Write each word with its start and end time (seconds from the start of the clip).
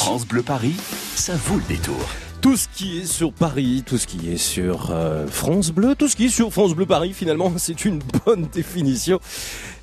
France 0.00 0.26
Bleu 0.26 0.42
Paris, 0.42 0.76
ça 1.14 1.34
vaut 1.34 1.56
le 1.56 1.68
détour. 1.68 2.08
Tout 2.40 2.56
ce 2.56 2.68
qui 2.68 3.00
est 3.00 3.04
sur 3.04 3.34
Paris, 3.34 3.82
tout 3.84 3.98
ce 3.98 4.06
qui 4.06 4.32
est 4.32 4.38
sur 4.38 4.92
euh, 4.92 5.26
France 5.26 5.72
Bleu, 5.72 5.94
tout 5.94 6.08
ce 6.08 6.16
qui 6.16 6.24
est 6.24 6.30
sur 6.30 6.50
France 6.50 6.74
Bleu 6.74 6.86
Paris, 6.86 7.12
finalement, 7.12 7.52
c'est 7.58 7.84
une 7.84 8.00
bonne 8.24 8.46
définition. 8.50 9.20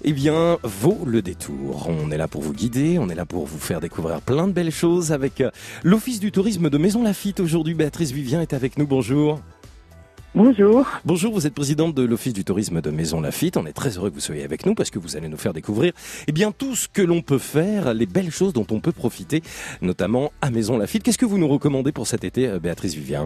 Eh 0.03 0.13
bien, 0.13 0.57
vaut 0.63 1.03
le 1.05 1.21
détour. 1.21 1.87
On 1.87 2.09
est 2.09 2.17
là 2.17 2.27
pour 2.27 2.41
vous 2.41 2.51
guider, 2.53 2.97
on 2.97 3.09
est 3.09 3.15
là 3.15 3.27
pour 3.27 3.45
vous 3.45 3.59
faire 3.59 3.79
découvrir 3.79 4.21
plein 4.21 4.47
de 4.47 4.53
belles 4.53 4.71
choses 4.71 5.11
avec 5.11 5.39
euh, 5.39 5.51
l'Office 5.83 6.19
du 6.19 6.31
tourisme 6.31 6.71
de 6.71 6.77
Maison 6.79 7.03
Lafitte. 7.03 7.39
Aujourd'hui, 7.39 7.75
Béatrice 7.75 8.09
Vivien 8.09 8.41
est 8.41 8.53
avec 8.53 8.79
nous. 8.79 8.87
Bonjour. 8.87 9.39
Bonjour. 10.37 10.85
Bonjour, 11.03 11.33
vous 11.33 11.47
êtes 11.47 11.55
présidente 11.55 11.95
de 11.95 12.03
l'Office 12.03 12.31
du 12.31 12.43
tourisme 12.43 12.79
de 12.79 12.91
Maison 12.91 13.19
Lafitte. 13.21 13.57
On 13.57 13.65
est 13.65 13.73
très 13.73 13.97
heureux 13.97 14.11
que 14.11 14.13
vous 14.13 14.21
soyez 14.21 14.43
avec 14.43 14.67
nous 14.67 14.75
parce 14.75 14.91
que 14.91 14.99
vous 14.99 15.17
allez 15.17 15.29
nous 15.29 15.37
faire 15.37 15.51
découvrir 15.51 15.93
eh 16.27 16.31
bien, 16.31 16.51
tout 16.51 16.75
ce 16.75 16.87
que 16.87 17.01
l'on 17.01 17.23
peut 17.23 17.39
faire, 17.39 17.95
les 17.95 18.05
belles 18.05 18.29
choses 18.29 18.53
dont 18.53 18.67
on 18.69 18.79
peut 18.79 18.91
profiter, 18.91 19.41
notamment 19.81 20.31
à 20.41 20.51
Maison 20.51 20.77
Lafitte. 20.77 21.01
Qu'est-ce 21.01 21.17
que 21.17 21.25
vous 21.25 21.39
nous 21.39 21.47
recommandez 21.47 21.91
pour 21.91 22.05
cet 22.05 22.23
été, 22.23 22.47
euh, 22.47 22.59
Béatrice 22.59 22.93
Vivien? 22.93 23.25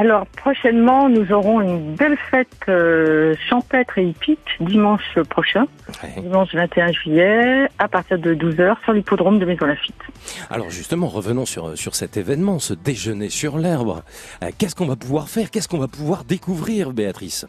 Alors 0.00 0.24
prochainement, 0.28 1.10
nous 1.10 1.30
aurons 1.30 1.60
une 1.60 1.94
belle 1.94 2.16
fête 2.30 2.48
euh, 2.70 3.34
champêtre 3.50 3.98
et 3.98 4.04
hippique 4.06 4.38
dimanche 4.58 5.18
prochain, 5.28 5.66
Ouais. 6.02 6.22
dimanche 6.22 6.54
21 6.54 6.90
juillet, 6.92 7.68
à 7.78 7.86
partir 7.86 8.18
de 8.18 8.32
12h 8.34 8.76
sur 8.82 8.94
l'hippodrome 8.94 9.38
de 9.38 9.44
Maison 9.44 9.66
Lafitte. 9.66 10.00
Alors 10.48 10.70
justement, 10.70 11.06
revenons 11.08 11.44
sur, 11.44 11.76
sur 11.76 11.94
cet 11.94 12.16
événement, 12.16 12.58
ce 12.60 12.72
déjeuner 12.72 13.28
sur 13.28 13.58
l'herbe. 13.58 14.00
Euh, 14.42 14.46
Qu'est-ce 14.56 14.74
qu'on 14.74 14.86
va 14.86 14.96
pouvoir 14.96 15.28
faire? 15.28 15.50
Qu'est-ce 15.50 15.68
qu'on 15.68 15.78
va 15.78 15.88
pouvoir 15.88 16.24
découvrir, 16.24 16.92
Béatrice? 16.94 17.46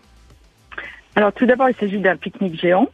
Alors 1.15 1.31
tout 1.31 1.45
d'abord, 1.45 1.69
il 1.69 1.75
s'agit 1.75 1.99
d'un 1.99 2.17
pique-nique 2.17 2.59
géant 2.59 2.89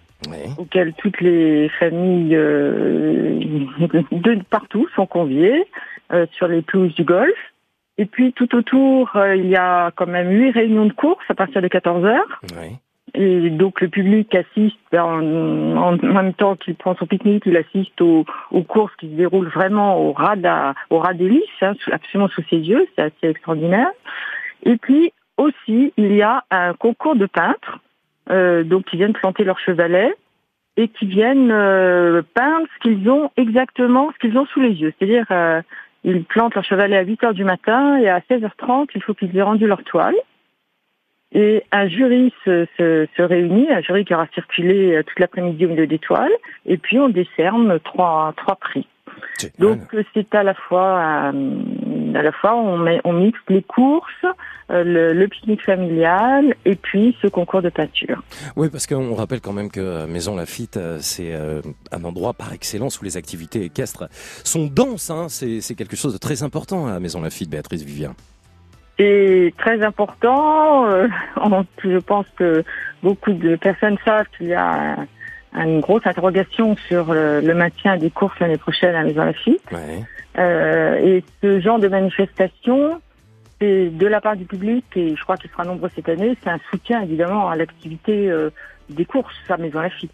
auquel 0.59 0.93
toutes 0.99 1.19
les 1.21 1.69
familles 1.79 2.35
euh, 2.35 3.39
de 4.11 4.39
partout 4.51 4.87
sont 4.95 5.07
conviées 5.07 5.65
euh, 6.13 6.27
sur 6.33 6.47
les 6.47 6.61
pelouses 6.61 6.93
du 6.93 7.03
golf. 7.03 7.33
Et 7.97 8.05
puis 8.05 8.33
tout 8.33 8.55
autour, 8.55 9.15
euh, 9.15 9.35
il 9.35 9.47
y 9.47 9.55
a 9.55 9.91
quand 9.95 10.07
même 10.07 10.29
huit 10.29 10.51
réunions 10.51 10.85
de 10.85 10.93
course 10.93 11.23
à 11.29 11.33
partir 11.33 11.61
de 11.61 11.67
14 11.67 12.05
heures. 12.05 12.41
Ouais. 12.55 12.73
Et 13.13 13.49
donc 13.49 13.81
le 13.81 13.87
public 13.87 14.35
assiste 14.35 14.77
en, 14.93 15.75
en 15.75 15.97
même 15.97 16.33
temps 16.33 16.55
qu'il 16.55 16.75
prend 16.75 16.95
son 16.95 17.07
pique-nique, 17.07 17.43
il 17.45 17.57
assiste 17.57 17.99
aux, 18.01 18.25
aux 18.51 18.63
courses 18.63 18.95
qui 18.99 19.09
se 19.09 19.15
déroulent 19.15 19.47
vraiment 19.47 19.97
au 19.97 20.11
ras, 20.11 20.35
au 20.89 20.99
ras 20.99 21.13
des 21.13 21.43
hein, 21.61 21.73
absolument 21.91 22.27
sous 22.29 22.43
ses 22.49 22.57
yeux, 22.57 22.85
c'est 22.95 23.03
assez 23.03 23.27
extraordinaire. 23.29 23.89
Et 24.63 24.77
puis 24.77 25.13
aussi, 25.37 25.93
il 25.97 26.13
y 26.13 26.21
a 26.21 26.43
un 26.51 26.73
concours 26.73 27.15
de 27.15 27.25
peintres, 27.25 27.79
euh, 28.29 28.63
donc 28.63 28.85
qui 28.85 28.97
viennent 28.97 29.13
planter 29.13 29.43
leur 29.43 29.59
chevalet 29.59 30.13
et 30.75 30.89
qui 30.89 31.07
viennent 31.07 31.51
euh, 31.51 32.21
peindre 32.35 32.67
ce 32.75 32.87
qu'ils 32.87 33.09
ont 33.09 33.31
exactement, 33.37 34.11
ce 34.13 34.19
qu'ils 34.19 34.37
ont 34.37 34.45
sous 34.47 34.61
les 34.61 34.73
yeux. 34.73 34.93
C'est-à-dire, 34.97 35.25
euh, 35.31 35.61
ils 36.03 36.23
plantent 36.23 36.55
leur 36.55 36.63
chevalet 36.63 36.97
à 36.97 37.01
8 37.01 37.23
heures 37.23 37.33
du 37.33 37.43
matin 37.43 37.97
et 37.97 38.09
à 38.09 38.19
16h30, 38.19 38.89
il 38.95 39.03
faut 39.03 39.13
qu'ils 39.13 39.35
aient 39.37 39.41
rendu 39.41 39.67
leur 39.67 39.83
toile. 39.83 40.15
Et 41.33 41.63
un 41.73 41.87
jury 41.89 42.33
se, 42.45 42.65
se, 42.77 43.07
se 43.17 43.21
réunit, 43.21 43.69
un 43.69 43.81
jury 43.81 44.05
qui 44.05 44.13
aura 44.13 44.27
circulé 44.33 44.95
euh, 44.95 45.03
toute 45.03 45.19
l'après-midi 45.19 45.65
au 45.65 45.69
milieu 45.69 45.85
des 45.85 45.99
toiles, 45.99 46.31
et 46.65 46.77
puis 46.77 46.99
on 46.99 47.09
décerne 47.09 47.79
trois, 47.81 48.33
trois 48.37 48.55
prix. 48.55 48.87
Génial. 49.37 49.57
Donc 49.59 49.93
euh, 49.93 50.03
c'est 50.13 50.33
à 50.33 50.43
la 50.43 50.53
fois, 50.53 51.31
euh, 51.33 51.55
à 52.15 52.21
la 52.21 52.31
fois 52.31 52.55
on, 52.55 52.77
met, 52.77 53.01
on 53.03 53.13
mixe 53.13 53.39
les 53.49 53.63
courses, 53.63 54.25
euh, 54.69 54.83
le, 54.83 55.13
le 55.13 55.27
pique-nique 55.27 55.63
familial, 55.63 56.55
et 56.65 56.75
puis 56.75 57.15
ce 57.21 57.27
concours 57.27 57.61
de 57.61 57.69
peinture. 57.69 58.21
Oui, 58.55 58.69
parce 58.69 58.87
qu'on 58.87 59.15
rappelle 59.15 59.41
quand 59.41 59.53
même 59.53 59.69
que 59.71 60.05
Maison 60.05 60.35
Lafitte, 60.35 60.77
euh, 60.77 60.97
c'est 61.01 61.33
euh, 61.33 61.61
un 61.91 62.03
endroit 62.03 62.33
par 62.33 62.53
excellence 62.53 63.01
où 63.01 63.05
les 63.05 63.17
activités 63.17 63.63
équestres 63.63 64.07
sont 64.43 64.67
denses. 64.67 65.09
Hein. 65.09 65.27
C'est 65.29 65.75
quelque 65.75 65.95
chose 65.95 66.13
de 66.13 66.17
très 66.17 66.43
important 66.43 66.87
à 66.87 66.99
Maison 66.99 67.21
Lafitte, 67.21 67.49
Béatrice 67.49 67.83
Vivien. 67.83 68.13
C'est 68.97 69.53
très 69.57 69.83
important. 69.83 70.87
euh, 70.89 71.07
je 71.83 71.97
pense 71.99 72.25
que 72.35 72.63
beaucoup 73.03 73.33
de 73.33 73.55
personnes 73.55 73.97
savent 74.03 74.25
qu'il 74.37 74.47
y 74.47 74.53
a 74.53 74.97
une 75.65 75.79
grosse 75.79 76.05
interrogation 76.05 76.75
sur 76.87 77.13
le, 77.13 77.41
le 77.41 77.53
maintien 77.53 77.97
des 77.97 78.09
courses 78.09 78.39
l'année 78.39 78.57
prochaine 78.57 78.95
à 78.95 79.03
Maison 79.03 79.23
Lafitte. 79.23 79.61
Ouais. 79.71 80.03
Euh, 80.37 80.95
et 80.97 81.23
ce 81.41 81.59
genre 81.59 81.79
de 81.79 81.87
manifestation, 81.87 83.01
c'est 83.59 83.89
de 83.89 84.07
la 84.07 84.21
part 84.21 84.35
du 84.35 84.45
public, 84.45 84.85
et 84.95 85.15
je 85.15 85.23
crois 85.23 85.37
qu'il 85.37 85.49
sera 85.49 85.63
nombreux 85.63 85.89
cette 85.95 86.09
année, 86.09 86.37
c'est 86.43 86.49
un 86.49 86.59
soutien 86.69 87.01
évidemment 87.01 87.49
à 87.49 87.55
l'activité 87.55 88.29
euh, 88.29 88.51
des 88.89 89.05
courses 89.05 89.33
à 89.49 89.57
Maison 89.57 89.79
Lafitte. 89.79 90.11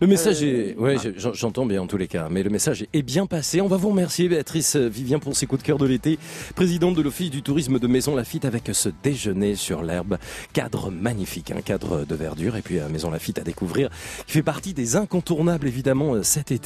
Le 0.00 0.06
message 0.06 0.42
Euh, 0.42 0.72
est, 0.72 0.76
ouais, 0.76 0.96
je- 0.98 1.10
j'en- 1.16 1.32
j'entends 1.32 1.66
bien 1.66 1.80
en 1.82 1.86
tous 1.86 1.96
les 1.96 2.08
cas, 2.08 2.28
mais 2.30 2.42
le 2.42 2.50
message 2.50 2.84
est 2.92 3.02
bien 3.02 3.26
passé. 3.26 3.60
On 3.60 3.68
va 3.68 3.76
vous 3.76 3.90
remercier, 3.90 4.28
Béatrice 4.28 4.76
Vivien, 4.76 5.18
pour 5.18 5.36
ces 5.36 5.46
coups 5.46 5.62
de 5.62 5.66
cœur 5.66 5.78
de 5.78 5.86
l'été, 5.86 6.18
présidente 6.56 6.94
de 6.96 7.02
l'Office 7.02 7.30
du 7.30 7.42
tourisme 7.42 7.78
de 7.78 7.86
Maison 7.86 8.16
Lafitte, 8.16 8.44
avec 8.44 8.64
ce 8.72 8.88
déjeuner 9.02 9.54
sur 9.54 9.82
l'herbe, 9.82 10.18
cadre 10.52 10.90
magnifique, 10.90 11.50
un 11.52 11.60
cadre 11.60 12.04
de 12.04 12.14
verdure, 12.14 12.56
et 12.56 12.62
puis 12.62 12.78
euh, 12.80 12.88
Maison 12.88 13.10
Lafitte 13.10 13.38
à 13.38 13.42
découvrir, 13.42 13.88
qui 14.26 14.32
fait 14.32 14.42
partie 14.42 14.74
des 14.74 14.96
incontournables 14.96 15.66
évidemment 15.68 16.14
euh, 16.14 16.22
cet 16.22 16.50
été. 16.50 16.58